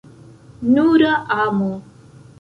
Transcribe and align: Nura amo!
Nura 0.73 1.11
amo! 1.41 1.71